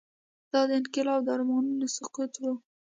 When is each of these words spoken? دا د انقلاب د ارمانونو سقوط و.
دا 0.51 0.61
د 0.69 0.71
انقلاب 0.79 1.19
د 1.23 1.27
ارمانونو 1.35 1.85
سقوط 1.95 2.33
و. 2.41 2.43